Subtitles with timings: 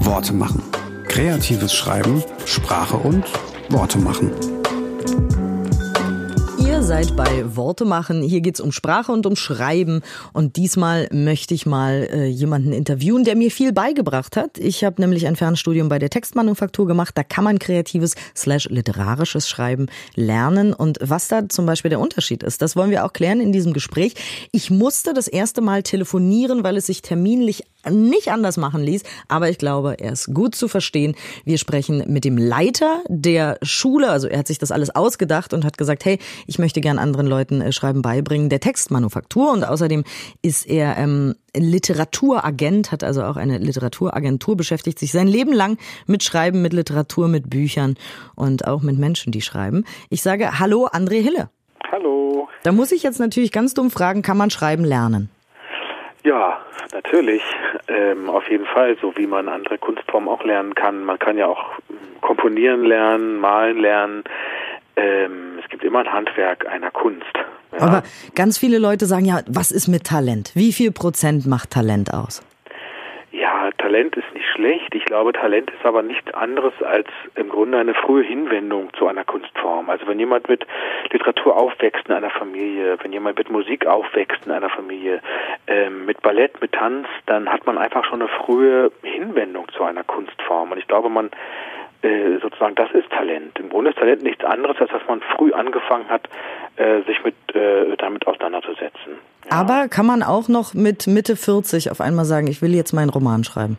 [0.00, 0.62] Worte machen.
[1.08, 3.24] Kreatives Schreiben, Sprache und
[3.70, 4.51] Worte machen.
[6.92, 8.20] Seid bei Worte machen.
[8.20, 10.02] Hier geht's um Sprache und um Schreiben.
[10.34, 14.58] Und diesmal möchte ich mal äh, jemanden interviewen, der mir viel beigebracht hat.
[14.58, 17.16] Ich habe nämlich ein Fernstudium bei der Textmanufaktur gemacht.
[17.16, 19.86] Da kann man kreatives slash literarisches Schreiben
[20.16, 20.74] lernen.
[20.74, 23.72] Und was da zum Beispiel der Unterschied ist, das wollen wir auch klären in diesem
[23.72, 24.12] Gespräch.
[24.52, 29.02] Ich musste das erste Mal telefonieren, weil es sich terminlich nicht anders machen ließ.
[29.28, 31.16] Aber ich glaube, er ist gut zu verstehen.
[31.44, 34.10] Wir sprechen mit dem Leiter der Schule.
[34.10, 37.26] Also er hat sich das alles ausgedacht und hat gesagt, hey, ich möchte gern anderen
[37.26, 39.50] Leuten äh, Schreiben beibringen, der Textmanufaktur.
[39.50, 40.04] Und außerdem
[40.42, 46.22] ist er ähm, Literaturagent, hat also auch eine Literaturagentur, beschäftigt sich sein Leben lang mit
[46.22, 47.94] Schreiben, mit Literatur, mit Büchern
[48.34, 49.84] und auch mit Menschen, die schreiben.
[50.10, 51.48] Ich sage Hallo, André Hille.
[51.90, 52.48] Hallo.
[52.62, 55.30] Da muss ich jetzt natürlich ganz dumm fragen, kann man Schreiben lernen?
[56.24, 56.60] Ja,
[56.92, 57.42] natürlich.
[57.88, 61.04] Ähm, auf jeden Fall, so wie man andere Kunstformen auch lernen kann.
[61.04, 61.72] Man kann ja auch
[62.20, 64.24] komponieren lernen, malen lernen.
[64.94, 67.32] Ähm, gibt immer ein Handwerk einer Kunst.
[67.72, 67.80] Ja.
[67.80, 68.02] Aber
[68.34, 70.52] ganz viele Leute sagen ja, was ist mit Talent?
[70.54, 72.46] Wie viel Prozent macht Talent aus?
[73.32, 74.94] Ja, Talent ist nicht schlecht.
[74.94, 79.24] Ich glaube, Talent ist aber nichts anderes als im Grunde eine frühe Hinwendung zu einer
[79.24, 79.88] Kunstform.
[79.88, 80.66] Also wenn jemand mit
[81.10, 85.22] Literatur aufwächst in einer Familie, wenn jemand mit Musik aufwächst in einer Familie,
[85.66, 90.04] ähm, mit Ballett, mit Tanz, dann hat man einfach schon eine frühe Hinwendung zu einer
[90.04, 90.72] Kunstform.
[90.72, 91.30] Und ich glaube, man
[92.02, 93.58] äh, sozusagen, das ist Talent.
[93.58, 96.28] Im Grunde ist Talent nichts anderes, als dass man früh angefangen hat,
[96.76, 99.18] äh, sich mit äh, damit auseinanderzusetzen.
[99.50, 99.60] Ja.
[99.60, 103.10] Aber kann man auch noch mit Mitte 40 auf einmal sagen, ich will jetzt meinen
[103.10, 103.78] Roman schreiben?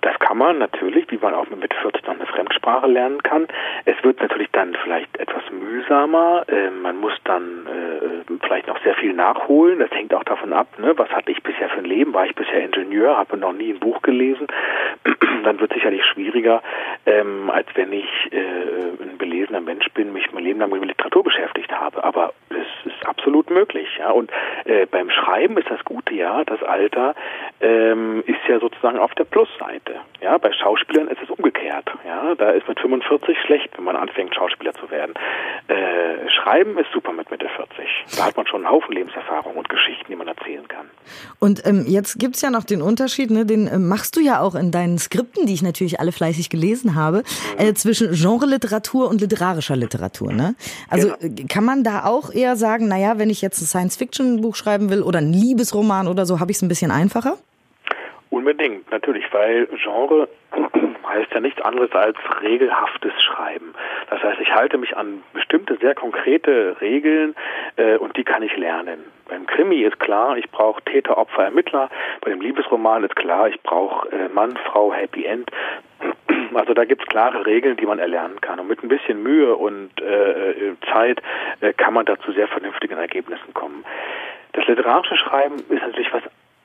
[0.00, 3.46] Das kann man natürlich, wie man auch mit Mitte 40 noch eine Fremdsprache lernen kann.
[3.86, 6.44] Es wird natürlich dann vielleicht etwas mühsamer.
[6.48, 9.78] Äh, man muss dann äh, vielleicht noch sehr viel nachholen.
[9.78, 10.94] Das hängt auch davon ab, ne?
[10.96, 12.14] was hatte ich bisher für ein Leben?
[12.14, 13.16] War ich bisher Ingenieur?
[13.16, 14.46] Habe noch nie ein Buch gelesen?
[15.44, 16.62] dann wird es sicherlich schwieriger,
[17.06, 21.22] ähm, als wenn ich äh, ein belesener Mensch bin, mich mein Leben lang mit Literatur
[21.22, 22.02] beschäftigt habe.
[22.02, 23.88] Aber es ist absolut möglich.
[23.98, 24.10] Ja?
[24.10, 24.30] Und
[24.64, 27.14] äh, beim Schreiben ist das Gute ja, das Alter
[27.60, 29.96] ähm, ist ja sozusagen auf der Plusseite.
[30.20, 31.90] Ja, bei Schauspielern ist es umgekehrt.
[32.06, 35.14] Ja, da ist mit 45 schlecht, wenn man anfängt, Schauspieler zu werden.
[35.68, 38.16] Äh, Schreiben ist super mit Mitte 40.
[38.16, 40.86] Da hat man schon einen Haufen Lebenserfahrung und Geschichten, die man erzählen kann.
[41.38, 44.54] Und ähm, jetzt gibt's ja noch den Unterschied, ne, den äh, machst du ja auch
[44.54, 47.18] in deinen Skripten, die ich natürlich alle fleißig gelesen habe,
[47.58, 47.66] mhm.
[47.66, 50.32] äh, zwischen Genre-Literatur und literarischer Literatur.
[50.32, 50.54] Ne?
[50.90, 51.34] Also genau.
[51.40, 55.02] Äh, kann man da auch eher sagen, naja, wenn ich jetzt ein Science-Fiction-Buch schreiben will
[55.02, 57.38] oder ein Liebesroman oder so, habe ich es ein bisschen einfacher?
[58.34, 60.28] Unbedingt, natürlich, weil Genre
[61.08, 63.76] heißt ja nichts anderes als regelhaftes Schreiben.
[64.10, 67.36] Das heißt, ich halte mich an bestimmte sehr konkrete Regeln
[67.76, 69.04] äh, und die kann ich lernen.
[69.28, 71.88] Beim Krimi ist klar, ich brauche Täter, Opfer, Ermittler.
[72.22, 75.48] Bei dem Liebesroman ist klar, ich brauche äh, Mann, Frau, Happy End.
[76.54, 78.60] Also da gibt es klare Regeln, die man erlernen kann.
[78.60, 81.20] Und mit ein bisschen Mühe und äh, äh Zeit
[81.60, 83.84] äh, kann man da zu sehr vernünftigen Ergebnissen kommen.
[84.52, 86.22] Das literarische Schreiben ist natürlich was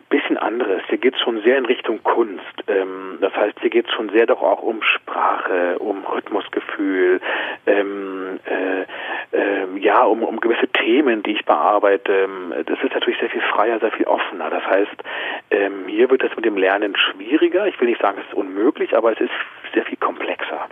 [0.09, 0.81] bisschen anderes.
[0.88, 2.44] Hier geht es schon sehr in Richtung Kunst.
[2.68, 7.22] Ähm, das heißt, hier geht es schon sehr doch auch um Sprache, um Rhythmusgefühl,
[7.66, 8.81] ähm, äh,
[9.38, 12.28] äh, ja, um, um gewisse Themen, die ich bearbeite.
[12.66, 14.50] Das ist natürlich sehr viel freier, sehr viel offener.
[14.50, 15.03] Das heißt,
[15.52, 17.68] ähm, hier wird es mit dem Lernen schwieriger.
[17.68, 19.31] Ich will nicht sagen, es ist unmöglich, aber es ist
[19.74, 20.68] sehr viel komplexer.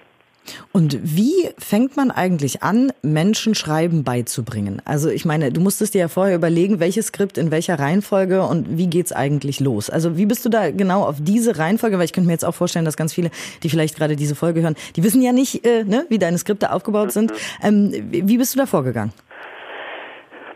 [0.72, 4.82] Und wie fängt man eigentlich an, Menschen Schreiben beizubringen?
[4.86, 8.78] Also ich meine, du musstest dir ja vorher überlegen, welches Skript in welcher Reihenfolge und
[8.78, 9.90] wie geht's eigentlich los?
[9.90, 11.98] Also wie bist du da genau auf diese Reihenfolge?
[11.98, 13.32] Weil ich könnte mir jetzt auch vorstellen, dass ganz viele,
[13.64, 16.72] die vielleicht gerade diese Folge hören, die wissen ja nicht, äh, ne, wie deine Skripte
[16.72, 17.34] aufgebaut sind.
[17.64, 19.14] Ähm, wie bist du da vorgegangen?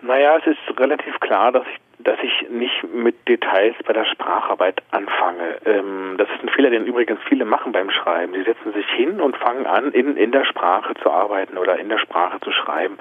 [0.01, 4.81] Naja, es ist relativ klar, dass ich dass ich nicht mit Details bei der Spracharbeit
[4.91, 5.57] anfange.
[5.65, 8.33] Ähm, das ist ein Fehler, den übrigens viele machen beim Schreiben.
[8.33, 11.89] Sie setzen sich hin und fangen an, in, in der Sprache zu arbeiten oder in
[11.89, 12.97] der Sprache zu schreiben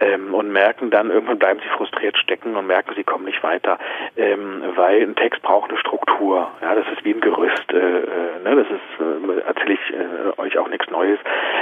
[0.00, 3.78] ähm, und merken dann, irgendwann bleiben sie frustriert stecken und merken, sie kommen nicht weiter,
[4.16, 6.50] ähm, weil ein Text braucht eine Struktur.
[6.60, 7.72] Ja, das ist wie ein Gerüst.
[7.72, 8.56] Äh, äh, ne?
[8.56, 11.18] Das ist, äh, erzähle ich äh, euch auch nichts Neues.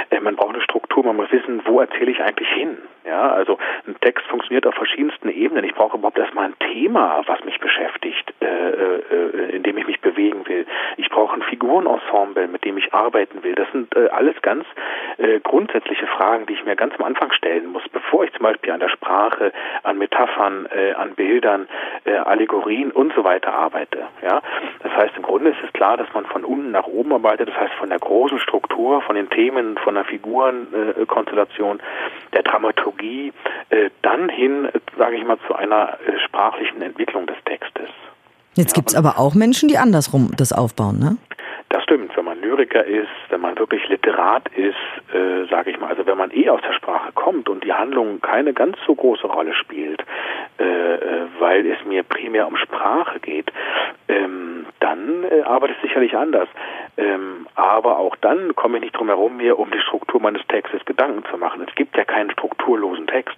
[0.09, 2.77] Äh, man braucht eine Struktur, man muss wissen, wo erzähle ich eigentlich hin.
[3.09, 3.57] Ja, also
[3.87, 5.63] ein Text funktioniert auf verschiedensten Ebenen.
[5.63, 9.99] Ich brauche überhaupt erstmal ein Thema was mich beschäftigt, äh, äh, in dem ich mich
[10.01, 10.65] bewegen will.
[10.97, 13.55] Ich brauche ein Figurenensemble, mit dem ich arbeiten will.
[13.55, 14.65] Das sind äh, alles ganz
[15.17, 18.71] äh, grundsätzliche Fragen, die ich mir ganz am Anfang stellen muss, bevor ich zum Beispiel
[18.71, 19.51] an der Sprache,
[19.83, 21.67] an Metaphern, äh, an Bildern,
[22.05, 24.03] äh, Allegorien und so weiter arbeite.
[24.21, 24.41] Ja,
[24.83, 27.49] das heißt im Grunde ist es klar, dass man von unten nach oben arbeitet.
[27.49, 31.79] Das heißt von der großen Struktur, von den Themen, von der Figurenkonstellation,
[32.33, 37.89] der Dramaturgie, äh, dann hin, sage ich mal, zu einer äh, sprachlichen Entwicklung des Textes.
[38.55, 41.17] Jetzt ja, gibt's aber auch Menschen, die andersrum das aufbauen, ne?
[41.69, 42.11] Das stimmt,
[42.59, 44.75] Lyriker ist, wenn man wirklich Literat ist,
[45.13, 48.19] äh, sage ich mal, also wenn man eh aus der Sprache kommt und die Handlung
[48.19, 50.03] keine ganz so große Rolle spielt,
[50.59, 53.51] äh, äh weil es mir primär um Sprache geht,
[54.09, 56.49] ähm, dann äh, arbeitet es sicherlich anders.
[56.97, 60.83] Ähm, aber auch dann komme ich nicht drum herum, mir um die Struktur meines Textes
[60.83, 61.65] Gedanken zu machen.
[61.65, 63.37] Es gibt ja keinen strukturlosen Text.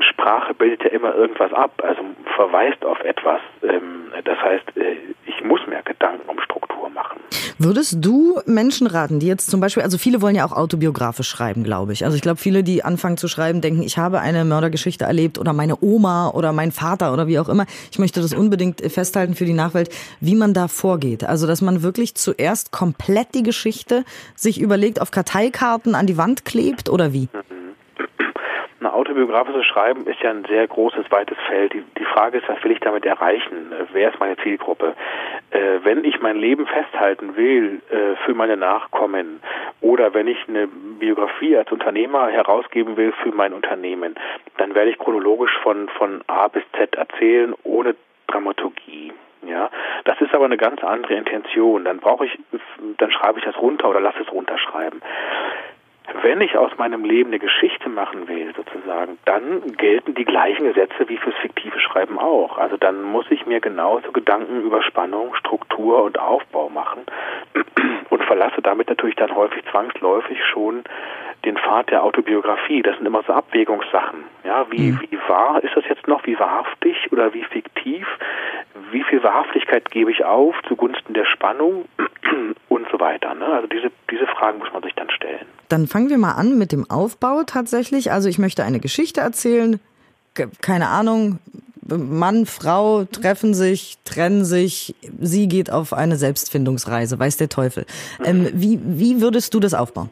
[0.00, 2.02] Sprache bildet ja immer irgendwas ab, also
[2.36, 3.40] verweist auf etwas.
[3.62, 4.96] Ähm, das heißt, äh,
[5.26, 7.20] ich muss mir Gedanken um Struktur machen.
[7.58, 11.64] Würdest du Menschen raten, die jetzt zum Beispiel, also viele wollen ja auch autobiografisch schreiben,
[11.64, 12.04] glaube ich.
[12.04, 15.52] Also ich glaube, viele, die anfangen zu schreiben, denken, ich habe eine Mördergeschichte erlebt oder
[15.52, 17.64] meine Oma oder mein Vater oder wie auch immer.
[17.90, 19.88] Ich möchte das unbedingt festhalten für die Nachwelt,
[20.20, 21.24] wie man da vorgeht.
[21.24, 24.04] Also, dass man wirklich zuerst komplett die Geschichte
[24.34, 27.28] sich überlegt, auf Karteikarten an die Wand klebt oder wie?
[27.32, 27.55] Mhm
[29.16, 31.72] autobiografisches Schreiben ist ja ein sehr großes, weites Feld.
[31.72, 33.72] Die, die Frage ist, was will ich damit erreichen?
[33.72, 34.94] Äh, wer ist meine Zielgruppe?
[35.50, 39.40] Äh, wenn ich mein Leben festhalten will äh, für meine Nachkommen
[39.80, 44.16] oder wenn ich eine Biografie als Unternehmer herausgeben will für mein Unternehmen,
[44.58, 47.94] dann werde ich chronologisch von, von A bis Z erzählen, ohne
[48.26, 49.14] Dramaturgie.
[49.46, 49.70] Ja,
[50.04, 51.84] das ist aber eine ganz andere Intention.
[51.84, 52.38] Dann brauche ich,
[52.98, 55.00] dann schreibe ich das runter oder lasse es runterschreiben
[56.22, 61.08] wenn ich aus meinem Leben eine Geschichte machen will, sozusagen, dann gelten die gleichen Gesetze
[61.08, 62.58] wie fürs fiktive Schreiben auch.
[62.58, 67.02] Also dann muss ich mir genauso Gedanken über Spannung, Struktur und Aufbau machen
[68.10, 70.84] und verlasse damit natürlich dann häufig zwangsläufig schon
[71.44, 72.82] den Pfad der Autobiografie.
[72.82, 74.24] Das sind immer so Abwägungssachen.
[74.44, 75.00] Ja, wie, mhm.
[75.10, 76.26] wie wahr ist das jetzt noch?
[76.26, 78.06] Wie wahrhaftig oder wie fiktiv?
[78.90, 81.86] Wie viel Wahrhaftigkeit gebe ich auf zugunsten der Spannung
[82.68, 83.34] und so weiter?
[83.34, 83.46] Ne?
[83.46, 85.25] Also diese, diese Fragen muss man sich dann stellen.
[85.68, 88.12] Dann fangen wir mal an mit dem Aufbau tatsächlich.
[88.12, 89.80] Also ich möchte eine Geschichte erzählen.
[90.60, 91.38] Keine Ahnung,
[91.88, 97.86] Mann, Frau treffen sich, trennen sich, sie geht auf eine Selbstfindungsreise, weiß der Teufel.
[98.24, 100.10] Ähm, wie, wie würdest du das aufbauen?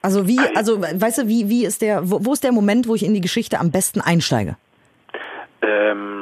[0.00, 2.94] Also wie, also weißt du, wie, wie ist der, wo, wo ist der Moment, wo
[2.94, 4.56] ich in die Geschichte am besten einsteige?
[5.60, 6.17] Ähm,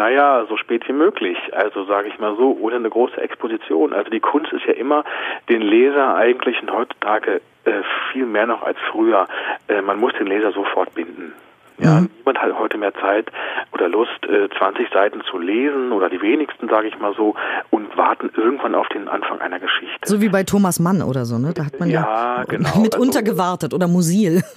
[0.00, 1.36] naja, so spät wie möglich.
[1.52, 3.92] Also sage ich mal so, ohne eine große Exposition.
[3.92, 5.04] Also die Kunst ist ja immer,
[5.50, 9.28] den Leser eigentlich und heutzutage äh, viel mehr noch als früher,
[9.68, 11.34] äh, man muss den Leser sofort binden.
[11.82, 12.10] Ja, mhm.
[12.18, 13.30] niemand hat heute mehr Zeit
[13.72, 14.10] oder Lust,
[14.58, 17.34] 20 äh, Seiten zu lesen oder die wenigsten, sage ich mal so,
[17.70, 19.98] und warten irgendwann auf den Anfang einer Geschichte.
[20.04, 21.52] So wie bei Thomas Mann oder so, ne?
[21.54, 22.78] Da hat man ja, ja genau.
[22.78, 24.42] mitunter also, gewartet oder Musil.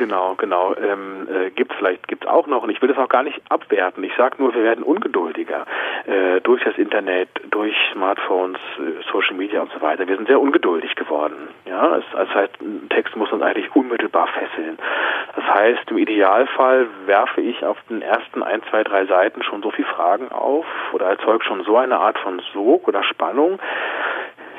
[0.00, 0.74] Genau, genau.
[0.76, 4.02] Ähm, äh, gibt vielleicht gibt's auch noch und ich will das auch gar nicht abwerten.
[4.02, 5.66] Ich sage nur, wir werden ungeduldiger
[6.06, 10.08] äh, durch das Internet, durch Smartphones, äh, Social Media und so weiter.
[10.08, 11.48] Wir sind sehr ungeduldig geworden.
[11.66, 14.78] Ja, das heißt, ein Text muss uns eigentlich unmittelbar fesseln.
[15.36, 16.59] Das heißt, im Idealfall
[17.06, 21.06] werfe ich auf den ersten ein, zwei, drei Seiten schon so viele Fragen auf oder
[21.06, 23.58] erzeuge schon so eine Art von Sog oder Spannung,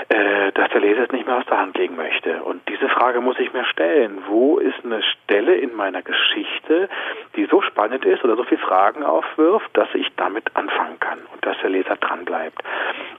[0.10, 2.44] äh, dass der Leser es nicht mehr aus der Hand legen möchte.
[2.44, 4.24] Und diese Frage muss ich mir stellen.
[4.28, 6.90] Wo ist eine Stelle in meiner Geschichte,
[7.36, 11.46] die so spannend ist oder so viele Fragen aufwirft, dass ich damit anfangen kann und
[11.46, 12.62] dass der Leser dranbleibt?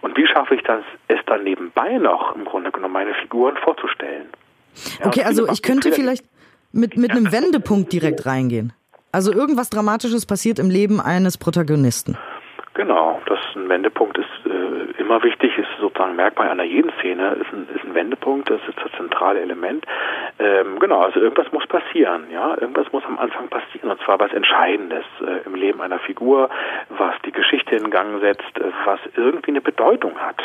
[0.00, 4.29] Und wie schaffe ich das, es dann nebenbei noch im Grunde genommen meine Figuren vorzustellen?
[5.00, 6.25] Ja, okay, also ich könnte vielleicht
[6.72, 8.72] mit, mit einem Wendepunkt direkt reingehen.
[9.12, 12.16] Also irgendwas Dramatisches passiert im Leben eines Protagonisten.
[12.74, 14.32] Genau, das ein Wendepunkt ist
[15.12, 18.79] immer wichtig, ist sozusagen Merkmal einer jeden Szene, ist ein, ist ein Wendepunkt, das ist
[18.82, 19.84] das zentrale Element.
[20.38, 24.32] Ähm, genau, also irgendwas muss passieren, ja, irgendwas muss am Anfang passieren, und zwar was
[24.32, 26.48] Entscheidendes äh, im Leben einer Figur,
[26.88, 30.41] was die Geschichte in Gang setzt, äh, was irgendwie eine Bedeutung hat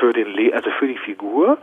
[0.00, 1.58] für den Le also für die Figur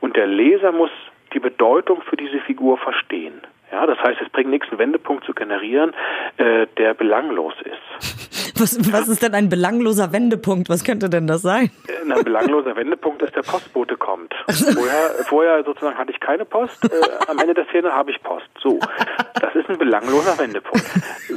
[0.00, 0.90] und der Leser muss
[1.36, 3.42] die Bedeutung für diese Figur verstehen.
[3.70, 5.92] Ja, das heißt, es bringt nichts, einen Wendepunkt zu generieren,
[6.38, 8.22] äh, der belanglos ist.
[8.58, 10.70] Was, was ist denn ein belangloser Wendepunkt?
[10.70, 11.70] Was könnte denn das sein?
[11.88, 14.34] Äh, ein belangloser Wendepunkt ist, der Postbote kommt.
[14.48, 18.46] Vorher, vorher sozusagen hatte ich keine Post, äh, am Ende der Szene habe ich Post.
[18.62, 18.78] So,
[19.42, 20.86] das ist ein belangloser Wendepunkt.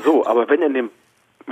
[0.06, 0.92] So, aber wenn in dem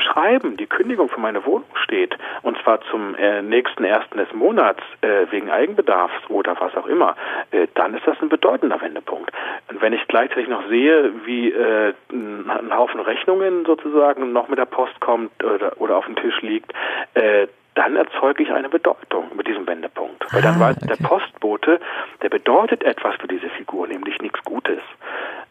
[0.02, 4.82] Schreiben die Kündigung für meine Wohnung steht, und zwar zum äh, nächsten ersten des Monats
[5.02, 7.16] äh, wegen Eigenbedarfs oder was auch immer,
[7.52, 9.32] äh, dann ist das ein bedeutender Wendepunkt.
[9.70, 14.66] Und wenn ich gleichzeitig noch sehe, wie äh, ein Haufen Rechnungen sozusagen noch mit der
[14.66, 16.74] Post kommt oder, oder auf dem Tisch liegt,
[17.14, 20.26] äh, dann erzeuge ich eine Bedeutung mit diesem Wendepunkt.
[20.34, 20.88] Weil dann ah, weiß okay.
[20.88, 21.80] der Postbote,
[22.24, 24.80] der bedeutet etwas für diese Figur, nämlich nichts Gutes.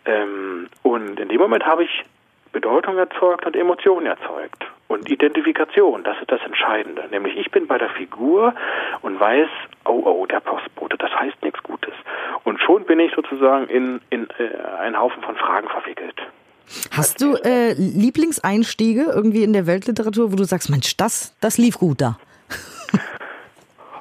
[0.05, 2.05] Ähm, und in dem Moment habe ich
[2.87, 4.65] Bedeutung erzeugt und Emotionen erzeugt.
[4.89, 7.05] Und Identifikation, das ist das Entscheidende.
[7.11, 8.55] Nämlich ich bin bei der Figur
[9.03, 9.49] und weiß,
[9.85, 11.93] oh, oh, der Postbote, das heißt nichts Gutes.
[12.45, 16.15] Und schon bin ich sozusagen in, in äh, einen Haufen von Fragen verwickelt.
[16.93, 21.79] Hast du äh, Lieblingseinstiege irgendwie in der Weltliteratur, wo du sagst, Mensch, das, das lief
[21.79, 22.19] gut da?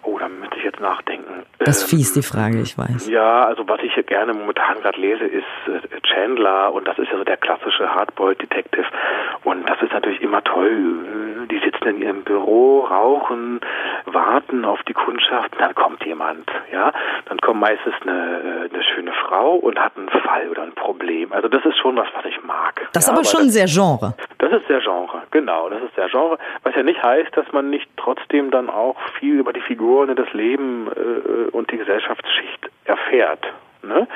[0.03, 1.34] oh, da müsste ich jetzt nachdenken.
[1.65, 3.09] Das ist fies, die Frage, ich weiß.
[3.09, 7.17] Ja, also was ich gerne momentan gerade lese, ist äh, Chandler und das ist ja
[7.17, 8.85] so der klassische Hardboiled Detective
[9.43, 11.47] und das ist natürlich immer toll.
[11.49, 13.61] Die sitzen in ihrem Büro, rauchen,
[14.05, 16.91] warten auf die Kundschaft, dann kommt jemand, ja,
[17.25, 21.31] dann kommt meistens eine, eine schöne Frau und hat einen Fall oder ein Problem.
[21.33, 22.87] Also das ist schon was, was ich mag.
[22.93, 24.13] Das ist ja, aber schon das, sehr Genre.
[24.37, 27.69] Das ist sehr Genre, genau, das ist sehr Genre, was ja nicht heißt, dass man
[27.69, 32.69] nicht trotzdem dann auch viel über die Figuren und das Leben äh, und die Gesellschaftsschicht
[32.85, 33.45] erfährt.
[33.81, 34.07] Ne?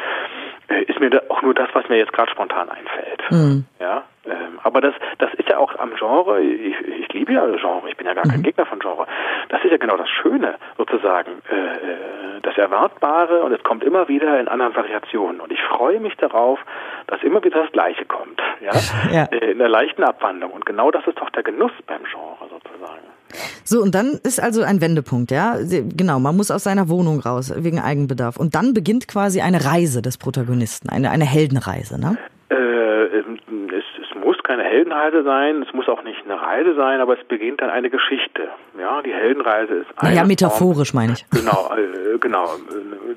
[0.68, 3.22] Äh, ist mir da auch nur das, was mir jetzt gerade spontan einfällt.
[3.32, 3.66] Mhm.
[3.80, 7.90] Ja, ähm, aber das, das ist ja auch am Genre, ich, ich liebe ja Genre,
[7.90, 8.32] ich bin ja gar mhm.
[8.32, 9.08] kein Gegner von Genre.
[9.50, 14.08] Das ist ja genau das Schöne, sozusagen, äh, äh, das Erwartbare und es kommt immer
[14.08, 15.42] wieder in anderen Variationen.
[15.42, 16.60] Und ich freue mich darauf,
[17.08, 18.72] dass immer wieder das Gleiche kommt, ja,
[19.12, 19.24] ja.
[19.26, 20.52] Äh, in der leichten Abwandlung.
[20.52, 23.19] Und genau das ist doch der Genuss beim Genre sozusagen.
[23.64, 25.58] So, und dann ist also ein Wendepunkt, ja.
[25.96, 28.38] Genau, man muss aus seiner Wohnung raus, wegen Eigenbedarf.
[28.38, 32.18] Und dann beginnt quasi eine Reise des Protagonisten, eine, eine Heldenreise, ne?
[32.50, 37.18] Äh, es, es muss keine Heldenreise sein, es muss auch nicht eine Reise sein, aber
[37.18, 38.50] es beginnt dann eine Geschichte.
[38.80, 41.26] Ja, die Heldenreise ist eine Naja, metaphorisch Form, meine ich.
[41.30, 42.46] Genau, äh, genau.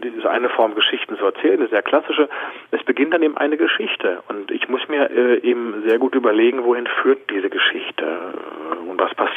[0.00, 2.28] Das ist eine Form, Geschichten zu erzählen, eine sehr klassische.
[2.70, 4.22] Es beginnt dann eben eine Geschichte.
[4.28, 8.04] Und ich muss mir äh, eben sehr gut überlegen, wohin führt diese Geschichte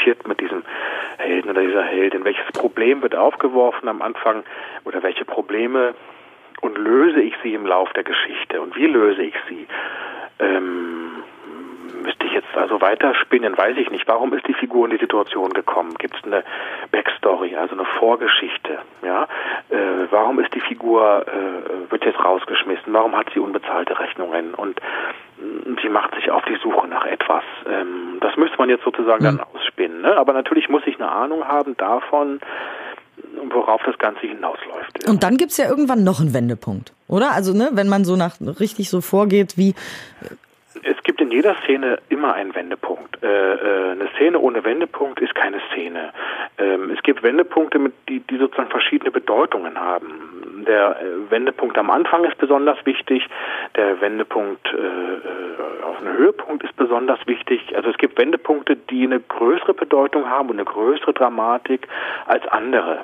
[0.06, 0.64] passiert mit diesem
[1.18, 2.24] Helden oder dieser Heldin.
[2.26, 4.44] Welches Problem wird aufgeworfen am Anfang
[4.84, 5.96] oder welche Probleme
[6.62, 9.68] und löse ich sie im Lauf der Geschichte und wie löse ich sie?
[10.40, 11.24] Ähm,
[12.04, 14.08] müsste ich jetzt also weiterspinnen, weiß ich nicht.
[14.08, 15.96] Warum ist die Figur in die Situation gekommen?
[15.98, 16.44] Gibt es eine
[16.92, 18.80] Backstory, also eine Vorgeschichte?
[19.04, 19.24] Ja,
[19.70, 22.94] äh, warum ist die Figur äh, wird jetzt rausgeschmissen?
[22.94, 24.54] Warum hat sie unbezahlte Rechnungen?
[24.54, 27.44] Und äh, sie macht sich auf die Suche nach etwas.
[27.68, 29.38] Ähm, das müsste man jetzt sozusagen mhm.
[29.38, 30.01] dann ausspinnen.
[30.01, 30.17] Ne?
[30.17, 32.39] Aber natürlich muss ich eine Ahnung haben davon,
[33.50, 35.08] worauf das Ganze hinausläuft.
[35.08, 37.32] Und dann gibt's ja irgendwann noch einen Wendepunkt, oder?
[37.32, 39.75] Also, ne, wenn man so nach richtig so vorgeht, wie
[40.86, 43.22] es gibt in jeder Szene immer einen Wendepunkt.
[43.24, 46.13] Äh, äh, eine Szene ohne Wendepunkt ist keine Szene.
[46.60, 50.63] Ähm, es gibt Wendepunkte, mit, die, die sozusagen verschiedene Bedeutungen haben.
[50.68, 53.27] Der äh, Wendepunkt am Anfang ist besonders wichtig.
[53.75, 57.75] Der Wendepunkt äh, äh, auf einem Höhepunkt ist besonders wichtig.
[57.75, 61.88] Also es gibt Wendepunkte, die eine größere Bedeutung haben und eine größere Dramatik
[62.27, 63.00] als andere.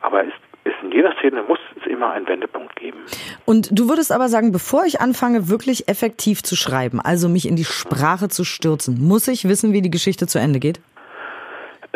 [0.00, 0.32] Aber es
[0.66, 2.98] ist in jeder Szene muss es immer einen Wendepunkt geben.
[3.44, 7.56] Und du würdest aber sagen, bevor ich anfange, wirklich effektiv zu schreiben, also mich in
[7.56, 10.80] die Sprache zu stürzen, muss ich wissen, wie die Geschichte zu Ende geht?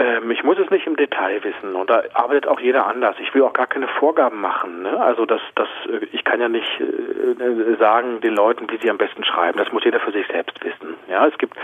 [0.00, 3.16] Ähm, ich muss es nicht im Detail wissen und da arbeitet auch jeder anders.
[3.21, 4.83] Ich will auch gar keine Vorgaben machen.
[4.83, 4.99] Ne?
[4.99, 8.97] Also das, das, äh, ich kann ja nicht äh, sagen den Leuten, wie sie am
[8.97, 9.59] besten schreiben.
[9.59, 10.95] Das muss jeder für sich selbst wissen.
[11.09, 11.54] Ja, es gibt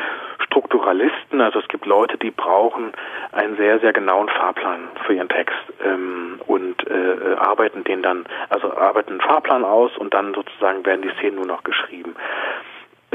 [0.40, 2.92] Strukturalisten, also es gibt Leute, die brauchen
[3.32, 8.76] einen sehr, sehr genauen Fahrplan für ihren Text ähm, und äh, arbeiten den dann, also
[8.76, 12.14] arbeiten einen Fahrplan aus und dann sozusagen werden die Szenen nur noch geschrieben.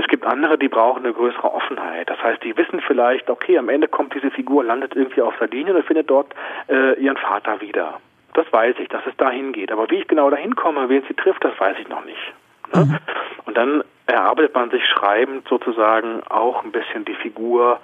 [0.01, 2.10] Es gibt andere, die brauchen eine größere Offenheit.
[2.10, 5.75] Das heißt, die wissen vielleicht, okay, am Ende kommt diese Figur, landet irgendwie auf Sardinien
[5.75, 6.34] und findet dort
[6.70, 8.00] äh, ihren Vater wieder.
[8.34, 9.72] Das weiß ich, dass es dahin geht.
[9.72, 12.34] Aber wie ich genau dahin komme, wen sie trifft, das weiß ich noch nicht.
[12.74, 12.86] Ne?
[12.86, 12.98] Mhm.
[13.46, 17.79] Und dann erarbeitet man sich schreibend sozusagen auch ein bisschen die Figur,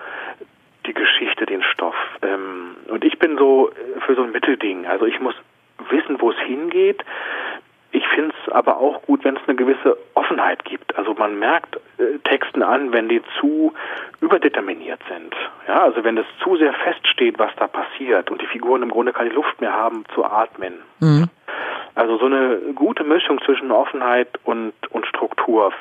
[0.87, 1.95] die Geschichte, den Stoff.
[2.23, 3.69] Ähm, und ich bin so
[4.07, 4.87] für so ein Mittelding.
[4.87, 5.35] Also ich muss
[5.89, 7.03] wissen, wo es hingeht.
[8.17, 10.97] Ich finde es aber auch gut, wenn es eine gewisse Offenheit gibt.
[10.97, 13.73] Also man merkt äh, Texten an, wenn die zu
[14.21, 15.35] überdeterminiert sind.
[15.67, 19.13] Ja, also wenn es zu sehr feststeht, was da passiert und die Figuren im Grunde
[19.13, 20.79] keine Luft mehr haben zu atmen.
[20.99, 21.29] Mhm.
[21.93, 25.71] Also so eine gute Mischung zwischen Offenheit und, und Struktur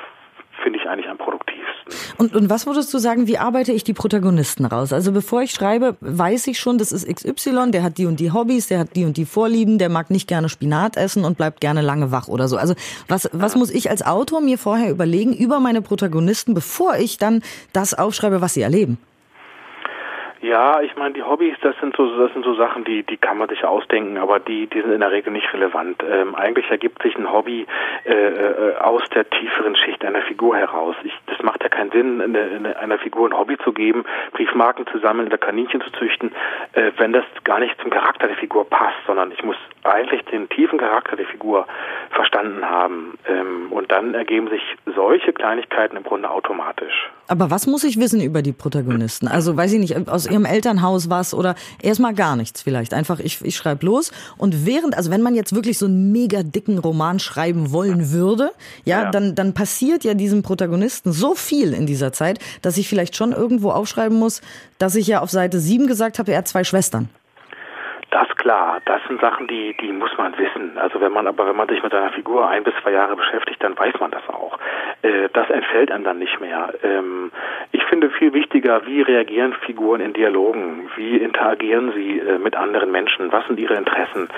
[0.63, 2.17] finde ich eigentlich am produktivsten.
[2.19, 4.93] Und, und was würdest du sagen, wie arbeite ich die Protagonisten raus?
[4.93, 8.33] Also bevor ich schreibe, weiß ich schon, das ist XY, der hat die und die
[8.33, 11.61] Hobbys, der hat die und die Vorlieben, der mag nicht gerne Spinat essen und bleibt
[11.61, 12.57] gerne lange wach oder so.
[12.57, 12.75] Also
[13.09, 17.43] was, was muss ich als Autor mir vorher überlegen über meine Protagonisten, bevor ich dann
[17.73, 18.99] das aufschreibe, was sie erleben?
[20.47, 23.37] Ja, ich meine, die Hobbys, das sind so, das sind so Sachen, die, die kann
[23.37, 26.05] man sich ausdenken, aber die, die sind in der Regel nicht relevant.
[26.09, 27.67] Ähm, eigentlich ergibt sich ein Hobby
[28.05, 30.95] äh, äh, aus der tieferen Schicht einer Figur heraus.
[31.03, 34.87] Ich, das macht ja keinen Sinn, eine, eine, einer Figur ein Hobby zu geben, Briefmarken
[34.87, 36.31] zu sammeln oder Kaninchen zu züchten,
[36.75, 40.49] äh, wenn das gar nicht zum Charakter der Figur passt, sondern ich muss eigentlich den
[40.49, 41.67] tiefen Charakter der Figur
[42.11, 43.19] verstanden haben.
[43.29, 44.63] Ähm, und dann ergeben sich
[44.95, 47.11] solche Kleinigkeiten im Grunde automatisch.
[47.29, 49.27] Aber was muss ich wissen über die Protagonisten?
[49.27, 52.93] Also weiß ich nicht, aus ihrem Elternhaus was oder erstmal gar nichts vielleicht.
[52.95, 56.43] Einfach, ich, ich schreibe los und während, also wenn man jetzt wirklich so einen mega
[56.43, 58.51] dicken Roman schreiben wollen würde,
[58.85, 62.89] ja, ja, Dann, dann passiert ja diesem Protagonisten so viel in dieser Zeit, dass ich
[62.89, 64.43] vielleicht schon irgendwo aufschreiben muss,
[64.79, 67.09] dass ich ja auf Seite 7 gesagt habe, er hat zwei Schwestern.
[68.17, 70.79] Das klar, das sind Sachen, die, die muss man wissen.
[70.79, 73.63] Also wenn man aber, wenn man sich mit einer Figur ein bis zwei Jahre beschäftigt,
[73.63, 74.59] dann weiß man das auch.
[75.03, 76.73] Äh, das entfällt einem dann nicht mehr.
[76.83, 77.31] Ähm,
[77.73, 80.89] ich finde viel wichtiger, wie reagieren Figuren in Dialogen?
[80.97, 83.31] Wie interagieren sie äh, mit anderen Menschen?
[83.33, 84.31] Was sind ihre Interessen?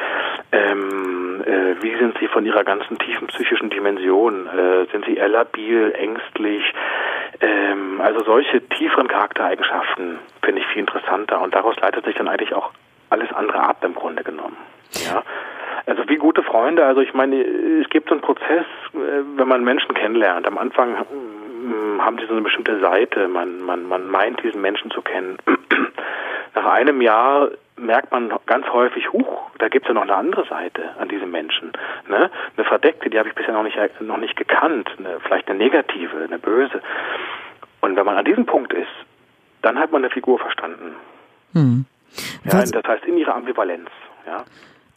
[0.50, 4.48] Ähm, äh, wie sind sie von ihrer ganzen tiefen psychischen Dimension?
[4.48, 6.64] Äh, sind sie eher labil, ängstlich?
[7.40, 12.54] Ähm, also solche tieferen Charaktereigenschaften finde ich viel interessanter und daraus leitet sich dann eigentlich
[12.54, 12.72] auch
[13.10, 14.56] alles andere ab im Grunde genommen.
[15.06, 15.22] Ja.
[15.86, 19.64] Also wie gute Freunde, also ich meine, es gibt so einen Prozess, äh, wenn man
[19.64, 20.46] Menschen kennenlernt.
[20.46, 24.90] Am Anfang hm, haben sie so eine bestimmte Seite, man, man, man meint diesen Menschen
[24.90, 25.38] zu kennen.
[26.54, 30.44] Nach einem Jahr merkt man ganz häufig, huch, da gibt es ja noch eine andere
[30.46, 31.72] Seite an diesem Menschen.
[32.08, 32.30] Ne?
[32.56, 36.16] Eine verdeckte, die habe ich bisher noch nicht, noch nicht gekannt, eine, vielleicht eine negative,
[36.16, 36.82] eine böse.
[37.80, 38.88] Und wenn man an diesem Punkt ist,
[39.62, 40.96] dann hat man eine Figur verstanden.
[41.54, 41.86] Hm.
[42.44, 43.88] Ja, das heißt in ihrer Ambivalenz.
[44.26, 44.44] Ja.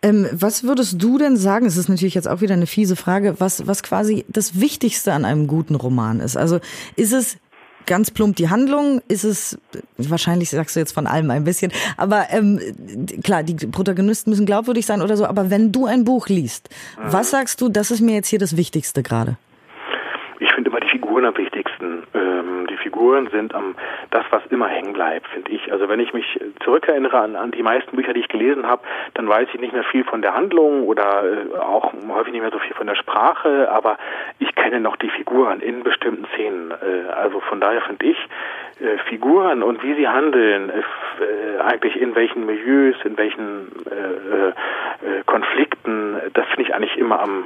[0.03, 1.65] Ähm, was würdest du denn sagen?
[1.65, 5.25] Es ist natürlich jetzt auch wieder eine fiese Frage, was, was quasi das Wichtigste an
[5.25, 6.38] einem guten Roman ist.
[6.38, 6.60] Also
[6.96, 7.39] ist es
[7.86, 9.01] ganz plump die Handlung?
[9.08, 9.60] Ist es,
[9.98, 12.60] wahrscheinlich sagst du jetzt von allem ein bisschen, aber ähm,
[13.24, 17.13] klar, die Protagonisten müssen glaubwürdig sein oder so, aber wenn du ein Buch liest, mhm.
[17.13, 19.38] was sagst du, das ist mir jetzt hier das Wichtigste gerade?
[20.39, 21.50] Ich finde immer die Figuren am wichtigsten.
[23.01, 23.74] Figuren sind am
[24.12, 25.72] das, was immer hängen bleibt, finde ich.
[25.72, 28.84] Also wenn ich mich zurückerinnere an, an die meisten Bücher, die ich gelesen habe,
[29.15, 32.51] dann weiß ich nicht mehr viel von der Handlung oder äh, auch häufig nicht mehr
[32.51, 33.98] so viel von der Sprache, aber
[34.38, 36.70] ich kenne noch die Figuren in bestimmten Szenen.
[36.70, 38.17] Äh, also von daher finde ich
[38.79, 40.72] äh, Figuren und wie sie handeln,
[41.60, 43.67] eigentlich in welchen Milieus, in welchen
[45.25, 47.46] Konflikten, das finde ich eigentlich immer am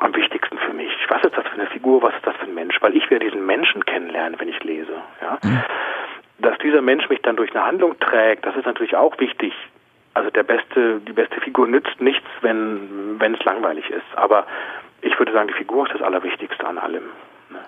[0.00, 0.90] am wichtigsten für mich.
[1.08, 2.76] Was ist das für eine Figur, was ist das für ein Mensch?
[2.80, 4.92] Weil ich werde diesen Menschen kennenlernen, wenn ich lese.
[5.20, 5.38] Ja?
[5.42, 5.62] Mhm.
[6.38, 9.52] Dass dieser Mensch mich dann durch eine Handlung trägt, das ist natürlich auch wichtig.
[10.14, 14.16] Also der beste, die beste Figur nützt nichts, wenn, wenn es langweilig ist.
[14.16, 14.46] Aber
[15.02, 17.04] ich würde sagen, die Figur ist das Allerwichtigste an allem.
[17.50, 17.58] Ne?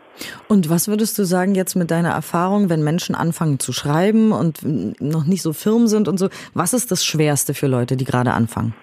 [0.49, 4.61] Und was würdest du sagen jetzt mit deiner Erfahrung, wenn Menschen anfangen zu schreiben und
[5.01, 6.29] noch nicht so firm sind und so?
[6.55, 8.75] Was ist das Schwerste für Leute, die gerade anfangen?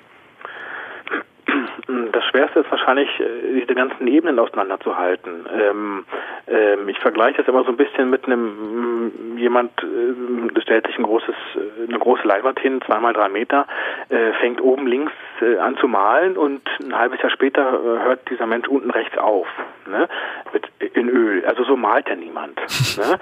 [2.29, 5.45] Schwerste ist wahrscheinlich, äh, diese ganzen Ebenen auseinanderzuhalten.
[5.51, 6.05] Ähm,
[6.47, 10.97] ähm, ich vergleiche das immer so ein bisschen mit einem, mm, jemand äh, stellt sich
[10.97, 13.67] ein großes, äh, eine große Leinwand hin, zweimal drei Meter,
[14.09, 18.29] äh, fängt oben links äh, an zu malen und ein halbes Jahr später äh, hört
[18.29, 19.47] dieser Mensch unten rechts auf,
[19.87, 20.07] ne?
[20.53, 21.45] Mit, in Öl.
[21.45, 22.57] Also so malt ja niemand.
[22.97, 23.19] ne?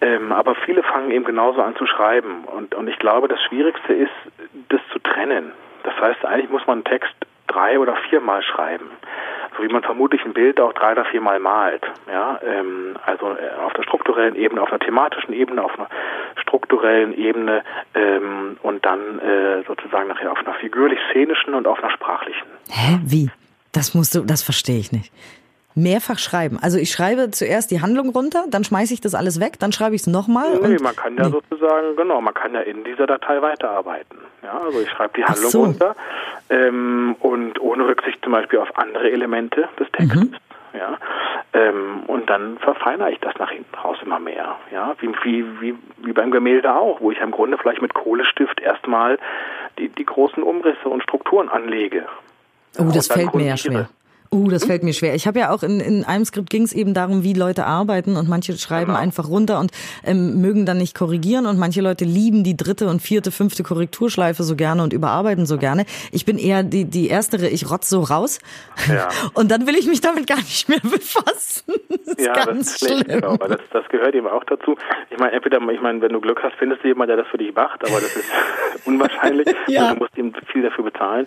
[0.00, 3.92] ähm, aber viele fangen eben genauso an zu schreiben und, und ich glaube, das Schwierigste
[3.92, 4.10] ist,
[4.68, 5.52] das zu trennen.
[5.82, 7.14] Das heißt, eigentlich muss man einen Text
[7.50, 8.90] drei oder viermal schreiben.
[9.56, 11.82] So wie man vermutlich ein Bild auch drei oder viermal malt.
[12.10, 15.88] Ja, ähm, also äh, auf der strukturellen Ebene, auf einer thematischen Ebene, auf einer
[16.36, 17.62] strukturellen Ebene
[17.94, 22.46] ähm, und dann äh, sozusagen nachher auf einer figürlich-szenischen und auf einer sprachlichen.
[22.70, 23.00] Hä?
[23.04, 23.30] Wie?
[23.72, 25.12] Das musst du, das verstehe ich nicht.
[25.74, 26.58] Mehrfach schreiben.
[26.60, 29.94] Also ich schreibe zuerst die Handlung runter, dann schmeiße ich das alles weg, dann schreibe
[29.94, 30.58] ich es nochmal.
[30.60, 31.30] Nee, man kann ja nee.
[31.30, 34.18] sozusagen, genau, man kann ja in dieser Datei weiterarbeiten.
[34.42, 35.62] Ja, also ich schreibe die Handlung so.
[35.62, 35.94] runter
[36.48, 40.30] ähm, und ohne Rücksicht zum Beispiel auf andere Elemente des Textes.
[40.30, 40.36] Mhm.
[40.72, 40.98] Ja,
[41.52, 44.56] ähm, und dann verfeinere ich das nach hinten raus immer mehr.
[44.72, 48.60] Ja, wie, wie, wie, wie beim Gemälde auch, wo ich im Grunde vielleicht mit Kohlestift
[48.60, 49.18] erstmal
[49.78, 52.06] die, die großen Umrisse und Strukturen anlege.
[52.78, 53.88] Oh, das fällt mir ja schwer.
[54.32, 54.68] Uh, das hm?
[54.68, 55.16] fällt mir schwer.
[55.16, 58.16] Ich habe ja auch in, in einem Skript ging es eben darum, wie Leute arbeiten
[58.16, 58.98] und manche schreiben genau.
[58.98, 59.72] einfach runter und
[60.04, 64.44] ähm, mögen dann nicht korrigieren und manche Leute lieben die dritte und vierte, fünfte Korrekturschleife
[64.44, 65.84] so gerne und überarbeiten so gerne.
[66.12, 68.38] Ich bin eher die, die erstere, ich rotz so raus
[68.88, 69.08] ja.
[69.34, 71.74] und dann will ich mich damit gar nicht mehr befassen.
[72.06, 73.02] Das ja, ganz das ist schlimm.
[73.08, 74.76] Genau, das, das gehört eben auch dazu.
[75.10, 77.38] Ich meine, entweder, ich meine, wenn du Glück hast, findest du jemanden, der das für
[77.38, 78.30] dich macht, aber das ist
[78.84, 79.48] unwahrscheinlich.
[79.66, 79.82] ja.
[79.82, 81.26] Also du musst ihm viel dafür bezahlen.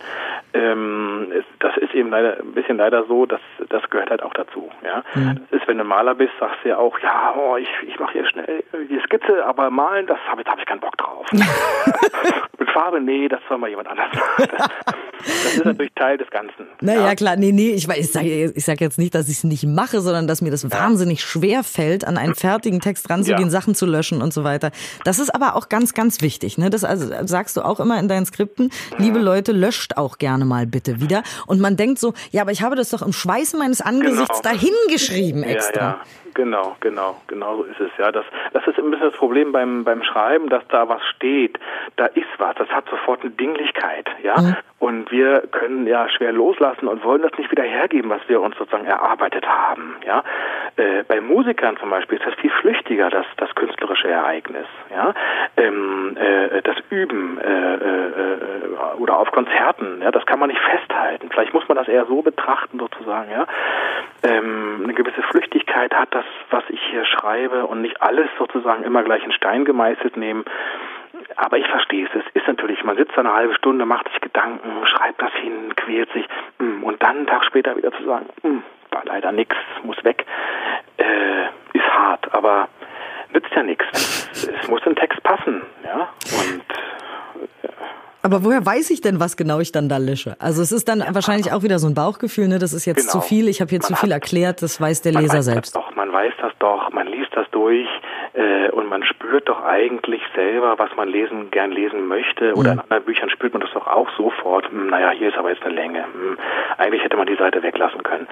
[0.54, 1.28] Ähm,
[1.60, 4.70] das ist eben leider ein bisschen leider leider so, dass das gehört halt auch dazu.
[4.84, 5.42] Ja, mhm.
[5.50, 8.14] das ist, wenn du Maler bist, sagst du ja auch, ja, oh, ich, ich mache
[8.14, 11.26] hier schnell die Skizze, aber malen, das habe hab ich keinen Bock drauf.
[12.60, 14.50] Mit habe, nee, das soll mal jemand anders machen.
[15.26, 16.68] das ist natürlich Teil des Ganzen.
[16.82, 17.16] Naja, ja.
[17.16, 20.02] klar, nee, nee, ich, ich sage ich sag jetzt nicht, dass ich es nicht mache,
[20.02, 23.50] sondern dass mir das wahnsinnig schwer fällt, an einen fertigen Text ranzugehen, ja.
[23.50, 24.72] Sachen zu löschen und so weiter.
[25.04, 26.58] Das ist aber auch ganz, ganz wichtig.
[26.58, 26.70] Ne?
[26.70, 30.66] Das also sagst du auch immer in deinen Skripten, liebe Leute, löscht auch gerne mal
[30.66, 31.24] bitte wieder.
[31.48, 34.56] Und man denkt so, ja, aber ich habe das doch im Schweiße meines Angesichts genau.
[34.56, 35.80] dahingeschrieben extra.
[35.80, 36.02] Ja, ja.
[36.34, 38.12] Genau, genau, genau so ist es ja.
[38.12, 41.60] Das, das ist ein bisschen das Problem beim, beim Schreiben, dass da was steht,
[41.96, 44.40] da ist was, das hat sofort eine Dinglichkeit, ja.
[44.40, 44.56] Mhm.
[44.80, 48.58] Und wir können ja schwer loslassen und wollen das nicht wieder hergeben, was wir uns
[48.58, 50.23] sozusagen erarbeitet haben, ja.
[50.76, 55.13] Äh, bei Musikern zum Beispiel ist das viel flüchtiger, das, das künstlerische Ereignis, ja.
[55.56, 60.62] Ähm, äh, das Üben äh, äh, äh, oder auf Konzerten, ja, das kann man nicht
[60.62, 61.30] festhalten.
[61.32, 63.45] Vielleicht muss man das eher so betrachten sozusagen, ja.
[64.23, 68.84] Ähm, eine gewisse Flüchtigkeit hat das das, was ich hier schreibe und nicht alles sozusagen
[68.84, 70.45] immer gleich in Stein gemeißelt nehmen.
[71.38, 72.12] Aber ich verstehe es.
[72.13, 76.12] Es ist natürlich, man sitzt eine halbe Stunde, macht sich Gedanken, schreibt das hin, quält
[76.13, 76.26] sich
[76.60, 78.60] mm, und dann einen Tag später wieder zu sagen, mm,
[78.91, 80.26] war leider nichts, muss weg,
[80.98, 82.67] äh, ist hart, aber
[83.34, 84.30] nützt ja nichts.
[84.32, 86.10] Es muss im Text passen, ja.
[86.22, 86.63] Und
[88.26, 90.38] aber woher weiß ich denn, was genau ich dann da lösche?
[90.39, 92.58] Also es ist dann ja, wahrscheinlich auch wieder so ein Bauchgefühl, ne?
[92.58, 93.12] Das ist jetzt genau.
[93.12, 95.76] zu viel, ich habe hier man zu viel erklärt, das weiß der Leser selbst.
[95.76, 97.88] doch, man weiß das doch, man liest das durch
[98.34, 102.54] äh, und man spürt doch eigentlich selber, was man lesen, gern lesen möchte.
[102.56, 102.74] Oder mhm.
[102.74, 104.69] in anderen Büchern spürt man das doch auch sofort.
[104.69, 106.04] Hm, naja, hier ist aber jetzt eine Länge.
[106.04, 106.38] Hm,
[106.78, 108.28] eigentlich hätte man die Seite weglassen können.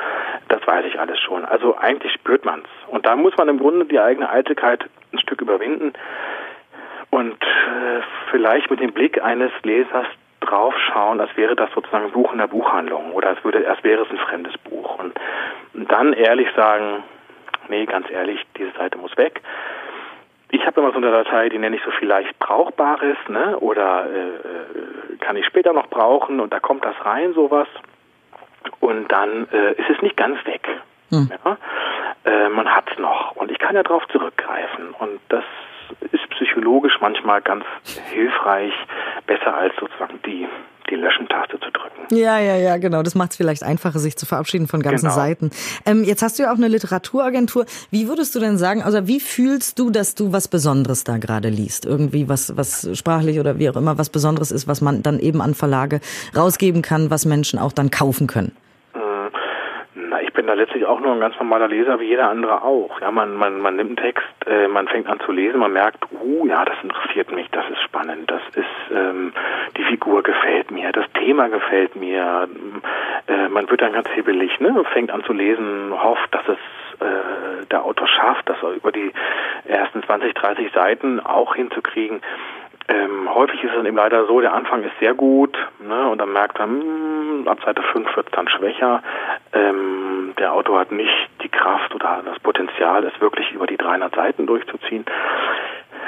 [0.49, 1.45] Das weiß ich alles schon.
[1.45, 2.67] Also eigentlich spürt man's.
[2.87, 5.93] Und da muss man im Grunde die eigene Eitelkeit ein Stück überwinden
[7.11, 10.07] und äh, vielleicht mit dem Blick eines Lesers
[10.39, 14.01] draufschauen, als wäre das sozusagen ein Buch in der Buchhandlung oder als, würde, als wäre
[14.01, 14.97] es ein fremdes Buch.
[14.97, 15.13] Und
[15.73, 17.03] dann ehrlich sagen,
[17.69, 19.41] nee, ganz ehrlich, diese Seite muss weg.
[20.53, 23.57] Ich habe immer so eine Datei, die nenne ich so vielleicht Brauchbares, ne?
[23.59, 27.67] Oder äh, äh, kann ich später noch brauchen und da kommt das rein, sowas.
[28.81, 30.67] Und dann äh, ist es nicht ganz weg.
[31.09, 31.31] Hm.
[31.45, 31.57] Ja?
[32.25, 34.93] Äh, man hat es noch und ich kann ja darauf zurückgreifen.
[34.99, 35.45] Und das
[36.11, 37.65] ist psychologisch manchmal ganz
[38.11, 38.73] hilfreich,
[39.27, 40.47] besser als sozusagen die
[40.91, 42.15] die Löschen-Taste zu drücken.
[42.15, 43.01] Ja, ja, ja, genau.
[43.01, 45.15] Das macht es vielleicht einfacher, sich zu verabschieden von ganzen genau.
[45.15, 45.51] Seiten.
[45.85, 47.65] Ähm, jetzt hast du ja auch eine Literaturagentur.
[47.89, 51.49] Wie würdest du denn sagen, also wie fühlst du, dass du was Besonderes da gerade
[51.49, 51.85] liest?
[51.85, 55.41] Irgendwie was, was sprachlich oder wie auch immer was Besonderes ist, was man dann eben
[55.41, 56.01] an Verlage
[56.35, 58.51] rausgeben kann, was Menschen auch dann kaufen können?
[60.41, 62.99] bin da letztlich auch nur ein ganz normaler Leser wie jeder andere auch.
[62.99, 66.03] Ja, man, man, man nimmt einen Text, äh, man fängt an zu lesen, man merkt,
[66.19, 69.33] uh, ja, das interessiert mich, das ist spannend, das ist, ähm,
[69.77, 72.47] die Figur gefällt mir, das Thema gefällt mir.
[73.27, 77.65] Äh, man wird dann ganz hibbelig, ne, fängt an zu lesen, hofft, dass es äh,
[77.69, 79.11] der Autor schafft, das über die
[79.65, 82.21] ersten 20, 30 Seiten auch hinzukriegen.
[82.87, 86.19] Ähm, häufig ist es dann eben leider so, der Anfang ist sehr gut ne, und
[86.19, 89.03] dann merkt man, mh, hm, ab Seite 5 wird es dann schwächer.
[89.51, 94.15] Ähm, der Autor hat nicht die Kraft oder das Potenzial, es wirklich über die 300
[94.15, 95.05] Seiten durchzuziehen.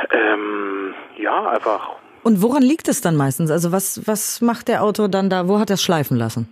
[0.10, 2.03] Ähm, ja, einfach.
[2.24, 3.52] Und woran liegt es dann meistens?
[3.52, 5.48] Also was, was macht der Autor dann da?
[5.48, 6.48] Wo hat er es schleifen lassen?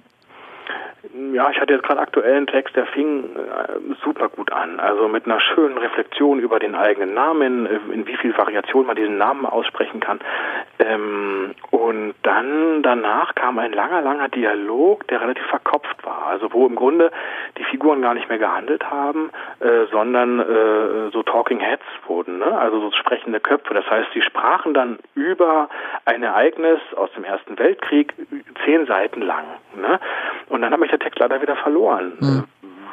[1.33, 4.79] Ja, ich hatte jetzt gerade aktuellen Text, der fing äh, super gut an.
[4.79, 8.95] Also mit einer schönen Reflexion über den eigenen Namen, äh, in wie viel Variation man
[8.95, 10.19] diesen Namen aussprechen kann.
[10.79, 16.27] Ähm, und dann danach kam ein langer, langer Dialog, der relativ verkopft war.
[16.27, 17.11] Also wo im Grunde
[17.57, 22.57] die Figuren gar nicht mehr gehandelt haben, äh, sondern äh, so Talking Heads wurden, ne?
[22.57, 23.73] also so sprechende Köpfe.
[23.73, 25.69] Das heißt, sie sprachen dann über
[26.05, 28.13] ein Ereignis aus dem Ersten Weltkrieg
[28.65, 29.45] zehn Seiten lang.
[29.75, 29.99] Ne?
[30.51, 32.13] Und dann hat mich der Text leider wieder verloren.
[32.19, 32.43] Mhm.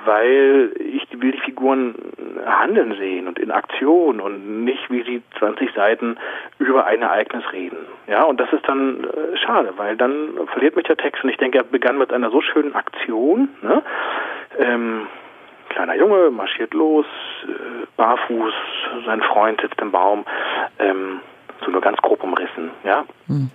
[0.05, 1.95] Weil ich will die Figuren
[2.47, 6.17] handeln sehen und in Aktion und nicht, wie sie 20 Seiten
[6.59, 7.79] über ein Ereignis reden.
[8.07, 11.37] Ja, und das ist dann äh, schade, weil dann verliert mich der Text und ich
[11.37, 13.49] denke, er begann mit einer so schönen Aktion.
[13.61, 13.83] Ne?
[14.59, 15.09] Ähm,
[15.69, 17.07] kleiner Junge marschiert los,
[17.45, 18.55] äh, barfuß,
[19.05, 20.25] sein Freund sitzt im Baum,
[20.79, 21.21] ähm,
[21.65, 23.05] so nur ganz grob umrissen, ja.
[23.27, 23.51] Mhm.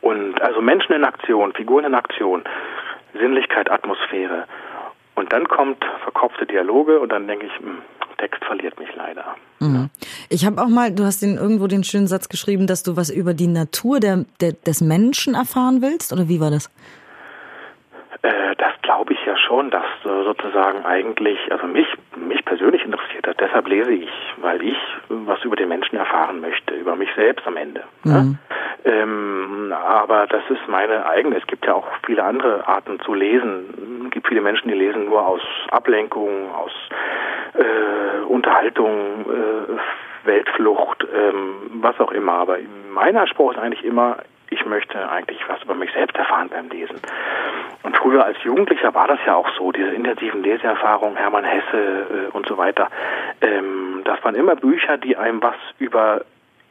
[0.00, 2.42] Und also Menschen in Aktion, Figuren in Aktion,
[3.12, 4.44] Sinnlichkeit, Atmosphäre.
[5.14, 7.82] Und dann kommt verkopfte Dialoge und dann denke ich, mh, hm,
[8.18, 9.36] Text verliert mich leider.
[9.60, 9.90] Mhm.
[10.28, 13.10] Ich habe auch mal, du hast den, irgendwo den schönen Satz geschrieben, dass du was
[13.10, 16.70] über die Natur der, der des Menschen erfahren willst, oder wie war das?
[18.22, 23.26] Äh, das glaube ich ja schon, dass äh, sozusagen eigentlich, also mich, mich persönlich interessiert
[23.26, 23.40] hat.
[23.40, 24.76] Deshalb lese ich, weil ich
[25.08, 27.84] was über den Menschen erfahren möchte, über mich selbst am Ende.
[28.02, 28.10] Mhm.
[28.12, 28.47] Ja?
[30.08, 31.36] Aber das ist meine eigene.
[31.36, 34.06] Es gibt ja auch viele andere Arten zu lesen.
[34.06, 36.72] Es gibt viele Menschen, die lesen nur aus Ablenkung, aus
[37.52, 42.32] äh, Unterhaltung, äh, Weltflucht, ähm, was auch immer.
[42.32, 42.56] Aber
[42.90, 44.16] mein Anspruch ist eigentlich immer,
[44.50, 47.00] ich ich möchte eigentlich was über mich selbst erfahren beim Lesen.
[47.82, 52.36] Und früher als Jugendlicher war das ja auch so, diese intensiven Leseerfahrungen, Hermann Hesse äh,
[52.36, 52.88] und so weiter.
[53.40, 56.22] Ähm, das waren immer Bücher, die einem was über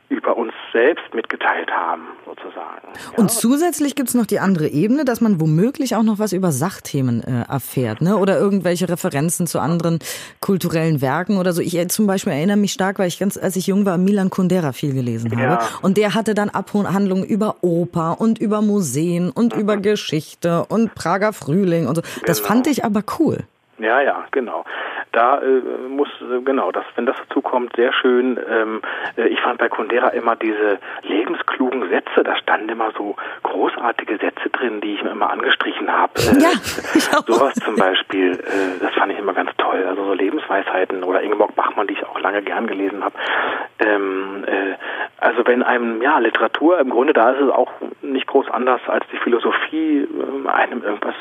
[0.09, 2.87] über uns selbst mitgeteilt haben, sozusagen.
[2.93, 3.17] Ja.
[3.17, 7.23] Und zusätzlich gibt's noch die andere Ebene, dass man womöglich auch noch was über Sachthemen
[7.23, 8.17] äh, erfährt, ne?
[8.17, 9.99] Oder irgendwelche Referenzen zu anderen
[10.39, 11.61] kulturellen Werken oder so.
[11.61, 14.29] Ich äh, zum Beispiel erinnere mich stark, weil ich ganz, als ich jung war, Milan
[14.29, 15.41] Kundera viel gelesen habe.
[15.41, 15.69] Ja.
[15.81, 19.61] Und der hatte dann Abhandlungen über Oper und über Museen und mhm.
[19.61, 22.01] über Geschichte und Prager Frühling und so.
[22.25, 22.47] Das genau.
[22.47, 23.43] fand ich aber cool.
[23.79, 24.65] Ja, ja, genau
[25.17, 28.39] da äh, muss, äh, genau, das, wenn das dazu kommt, sehr schön.
[28.49, 28.81] Ähm,
[29.17, 34.49] äh, ich fand bei Kundera immer diese lebensklugen Sätze, da standen immer so großartige Sätze
[34.51, 36.13] drin, die ich mir immer angestrichen habe.
[36.27, 39.85] Äh, ja, sowas zum Beispiel, äh, das fand ich immer ganz toll.
[39.87, 43.15] Also so Lebensweisheiten oder Ingeborg Bachmann, die ich auch lange gern gelesen habe.
[43.79, 44.75] Ähm, äh,
[45.19, 49.05] also wenn einem, ja, Literatur im Grunde, da ist es auch nicht groß anders als
[49.11, 51.15] die Philosophie, äh, einem irgendwas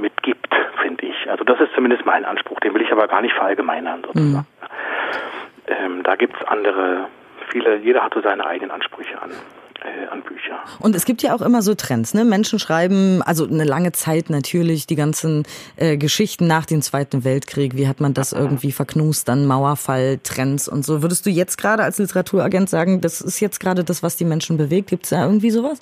[0.00, 1.30] mitgibt, finde ich.
[1.30, 4.46] Also das ist zumindest mein Anspruch, den will ich aber gar nicht verallgemeinern sozusagen.
[4.46, 5.66] Mhm.
[5.66, 7.06] Ähm, da gibt es andere,
[7.48, 9.30] viele, jeder hat so seine eigenen Ansprüche an
[9.84, 10.62] äh, an Bücher.
[10.80, 12.24] Und es gibt ja auch immer so Trends, ne?
[12.24, 15.44] Menschen schreiben, also eine lange Zeit natürlich, die ganzen
[15.76, 20.68] äh, Geschichten nach dem Zweiten Weltkrieg, wie hat man das irgendwie verknust, dann Mauerfall, Trends
[20.68, 21.02] und so.
[21.02, 24.56] Würdest du jetzt gerade als Literaturagent sagen, das ist jetzt gerade das, was die Menschen
[24.56, 24.90] bewegt?
[24.90, 25.80] Gibt es da irgendwie sowas?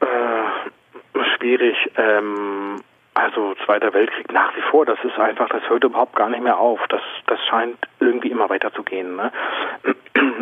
[0.00, 1.76] Äh, schwierig.
[1.96, 2.80] Ähm,
[3.14, 6.58] also Zweiter Weltkrieg nach wie vor, das ist einfach, das hört überhaupt gar nicht mehr
[6.58, 6.80] auf.
[6.90, 9.16] Das, das scheint irgendwie immer weiter zu gehen.
[9.16, 9.32] Ne?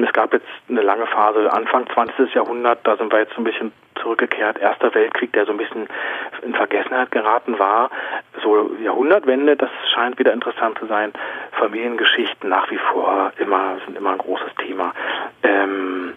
[0.03, 2.35] Es gab jetzt eine lange Phase, Anfang 20.
[2.35, 4.59] Jahrhundert, da sind wir jetzt so ein bisschen zurückgekehrt.
[4.59, 5.89] Erster Weltkrieg, der so ein bisschen
[6.43, 7.91] in Vergessenheit geraten war.
[8.43, 11.13] So Jahrhundertwende, das scheint wieder interessant zu sein.
[11.53, 14.93] Familiengeschichten nach wie vor immer, sind immer ein großes Thema.
[15.43, 16.15] Ähm,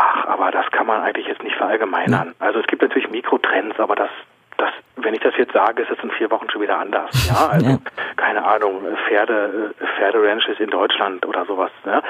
[0.00, 2.32] Ach, aber das kann man eigentlich jetzt nicht verallgemeinern.
[2.38, 4.10] Also es gibt natürlich Mikrotrends, aber das
[4.58, 7.10] das, wenn ich das jetzt sage, ist es in vier Wochen schon wieder anders.
[7.28, 7.78] Ja, also ja.
[8.16, 11.70] keine Ahnung, Pferde, Pferderanches in Deutschland oder sowas.
[11.86, 12.02] Ja?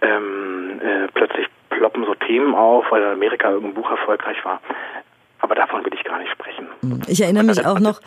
[0.00, 4.60] Ähm, äh, plötzlich ploppen so Themen auf, weil in Amerika irgendein Buch erfolgreich war.
[5.40, 6.68] Aber davon will ich gar nicht sprechen.
[7.08, 8.00] Ich erinnere mich auch noch,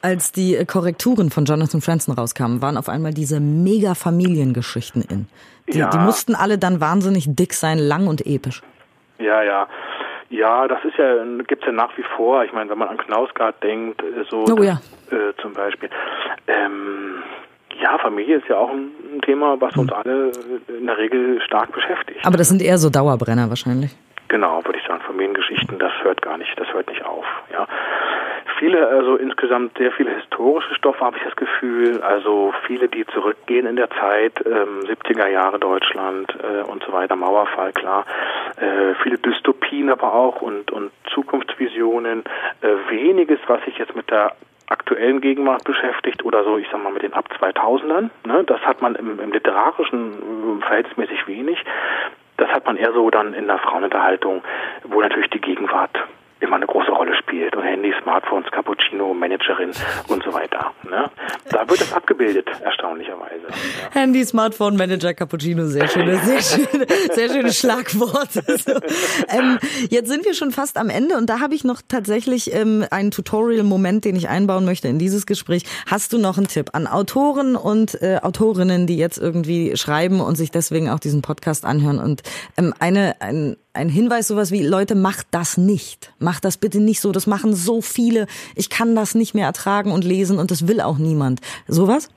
[0.00, 5.28] als die Korrekturen von Jonathan Franzen rauskamen, waren auf einmal diese mega Familiengeschichten in.
[5.70, 5.90] Die, ja.
[5.90, 8.62] die mussten alle dann wahnsinnig dick sein, lang und episch.
[9.18, 9.68] Ja, ja.
[10.30, 12.44] Ja, das ist ja, gibt's ja nach wie vor.
[12.44, 14.80] Ich meine, wenn man an Knausgard denkt, äh, so oh, ja.
[15.10, 15.90] äh, zum Beispiel.
[16.46, 17.22] Ähm,
[17.80, 19.96] ja, Familie ist ja auch ein Thema, was uns hm.
[19.96, 20.32] alle
[20.68, 22.24] in der Regel stark beschäftigt.
[22.24, 23.96] Aber das sind eher so Dauerbrenner wahrscheinlich.
[24.28, 27.24] Genau, würde ich sagen, Familiengeschichten, das hört gar nicht, das hört nicht auf.
[27.52, 27.66] Ja,
[28.60, 33.66] viele, also insgesamt sehr viele historische Stoffe habe ich das Gefühl, also viele, die zurückgehen
[33.66, 38.04] in der Zeit, ähm, 70er Jahre Deutschland äh, und so weiter, Mauerfall, klar,
[38.56, 42.22] äh, viele Dystopien aber auch und, und Zukunftsvisionen,
[42.60, 44.36] äh, weniges, was sich jetzt mit der
[44.68, 48.10] aktuellen Gegenwart beschäftigt oder so, ich sag mal mit den ab 2000ern.
[48.24, 48.44] Ne?
[48.46, 51.64] Das hat man im, im literarischen äh, verhältnismäßig wenig.
[52.36, 54.42] Das hat man eher so dann in der Frauenunterhaltung,
[54.84, 55.98] wo natürlich die Gegenwart
[56.40, 59.70] immer eine große Rolle spielt und Handy, Smartphones, Cappuccino, Managerin
[60.08, 60.72] und so weiter.
[60.88, 61.10] Ne?
[61.50, 63.46] Da wird es abgebildet, erstaunlicherweise.
[63.48, 64.00] Ja.
[64.00, 68.42] Handy, Smartphone, Manager, Cappuccino, sehr schöne, sehr schöne, sehr schöne Schlagworte.
[68.60, 68.72] So.
[69.28, 72.84] Ähm, jetzt sind wir schon fast am Ende und da habe ich noch tatsächlich ähm,
[72.90, 75.64] einen Tutorial-Moment, den ich einbauen möchte in dieses Gespräch.
[75.86, 80.36] Hast du noch einen Tipp an Autoren und äh, Autorinnen, die jetzt irgendwie schreiben und
[80.36, 82.22] sich deswegen auch diesen Podcast anhören und
[82.58, 86.12] ähm, eine, ein, ein Hinweis, sowas wie, Leute, macht das nicht.
[86.18, 87.12] Macht das bitte nicht so.
[87.12, 88.26] Das machen so viele.
[88.56, 91.40] Ich kann das nicht mehr ertragen und lesen und das will auch niemand.
[91.66, 92.08] Sowas?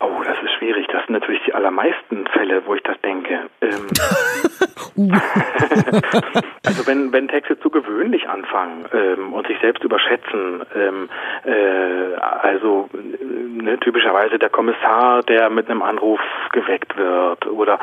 [0.00, 0.86] Oh, das ist schwierig.
[0.92, 3.48] Das sind natürlich die allermeisten Fälle, wo ich das denke.
[3.60, 3.86] Ähm
[6.66, 11.08] also wenn, wenn Texte zu gewöhnlich anfangen ähm, und sich selbst überschätzen, ähm,
[11.44, 16.20] äh, also ne, typischerweise der Kommissar, der mit einem Anruf
[16.52, 17.78] geweckt wird oder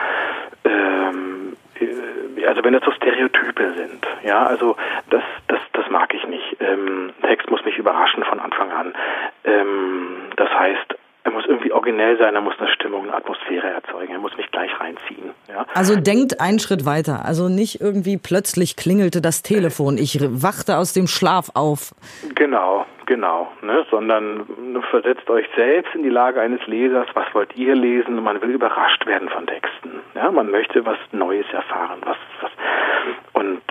[0.66, 1.59] ähm, äh,
[2.48, 4.76] also wenn das so Stereotype sind, ja, also
[5.10, 6.58] das, das, das mag ich nicht.
[6.60, 8.94] Ähm, Text muss mich überraschen von Anfang an.
[9.44, 14.14] Ähm, das heißt, er muss irgendwie originell sein, er muss eine Stimmung, eine Atmosphäre erzeugen,
[14.14, 15.32] er muss mich gleich reinziehen.
[15.48, 15.66] Ja?
[15.74, 17.26] Also denkt einen Schritt weiter.
[17.26, 21.94] Also nicht irgendwie plötzlich klingelte das Telefon, ich wachte aus dem Schlaf auf.
[22.36, 23.52] Genau, genau.
[23.62, 23.86] Ne?
[23.92, 24.48] Sondern
[24.90, 28.24] versetzt euch selbst in die Lage eines Lesers, was wollt ihr lesen?
[28.24, 29.89] Man will überrascht werden von Texten.
[30.20, 30.32] Ja?
[30.32, 32.00] Man möchte was Neues erfahren.
[32.04, 32.52] Was, was
[33.34, 33.62] und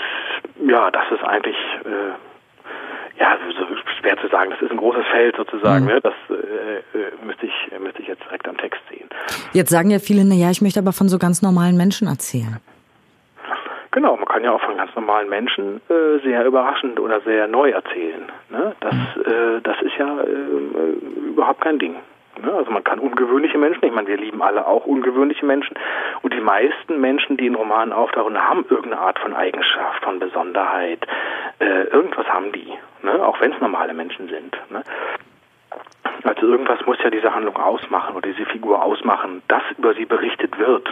[0.67, 3.67] ja, das ist eigentlich äh, ja, so
[4.01, 4.51] schwer zu sagen.
[4.51, 5.85] Das ist ein großes Feld sozusagen.
[5.85, 5.91] Mhm.
[5.91, 6.01] Ne?
[6.01, 9.09] Das äh, äh, müsste ich müsste ich jetzt direkt am Text sehen.
[9.53, 12.61] Jetzt sagen ja viele, na ja, ich möchte aber von so ganz normalen Menschen erzählen.
[13.91, 17.71] Genau, man kann ja auch von ganz normalen Menschen äh, sehr überraschend oder sehr neu
[17.71, 18.31] erzählen.
[18.51, 18.75] Ne?
[18.81, 21.97] Das, äh, das ist ja äh, überhaupt kein Ding.
[22.43, 22.53] Ne?
[22.53, 25.77] Also man kann ungewöhnliche Menschen, ich meine, wir lieben alle auch ungewöhnliche Menschen
[26.23, 31.07] und die meisten Menschen, die in Romanen auftauchen, haben irgendeine Art von Eigenschaft, von Besonderheit.
[31.59, 32.73] Äh, irgendwas haben die,
[33.03, 33.25] ne?
[33.25, 34.57] auch wenn es normale Menschen sind.
[34.71, 34.83] Ne?
[36.25, 40.59] Also irgendwas muss ja diese Handlung ausmachen oder diese Figur ausmachen, dass über sie berichtet
[40.59, 40.89] wird.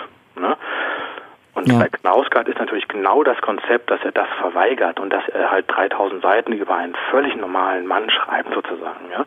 [1.66, 1.79] Und ja.
[1.81, 5.68] bei Knausgard ist natürlich genau das Konzept, dass er das verweigert und dass er halt
[5.68, 9.11] 3000 Seiten über einen völlig normalen Mann schreibt sozusagen.
[9.11, 9.24] Ja.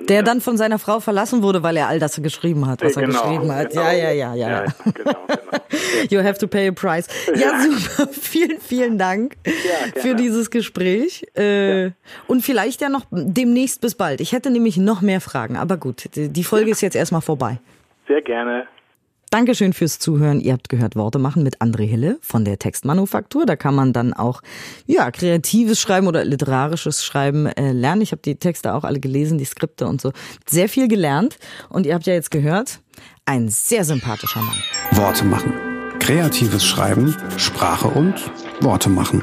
[0.00, 3.06] Der dann von seiner Frau verlassen wurde, weil er all das geschrieben hat, was genau,
[3.06, 3.70] er geschrieben hat.
[3.70, 3.82] Genau.
[3.82, 4.48] Ja, ja, ja, ja.
[4.48, 5.64] ja genau, genau.
[6.10, 7.08] you have to pay a price.
[7.34, 7.58] Ja, ja.
[7.58, 8.08] super.
[8.12, 11.24] vielen, vielen Dank ja, für dieses Gespräch.
[11.34, 11.92] Äh,
[12.26, 14.20] und vielleicht ja noch demnächst bis bald.
[14.20, 17.60] Ich hätte nämlich noch mehr Fragen, aber gut, die Folge ist jetzt erstmal vorbei.
[18.06, 18.66] Sehr gerne.
[19.30, 20.40] Dankeschön fürs Zuhören.
[20.40, 23.46] Ihr habt gehört Worte machen mit André Hille von der Textmanufaktur.
[23.46, 24.42] Da kann man dann auch
[24.86, 28.02] ja kreatives Schreiben oder literarisches Schreiben äh, lernen.
[28.02, 30.12] Ich habe die Texte auch alle gelesen, die Skripte und so.
[30.48, 31.38] Sehr viel gelernt.
[31.68, 32.80] Und ihr habt ja jetzt gehört,
[33.24, 34.58] ein sehr sympathischer Mann.
[34.90, 35.52] Worte machen.
[36.00, 38.14] Kreatives Schreiben, Sprache und
[38.60, 39.22] Worte machen.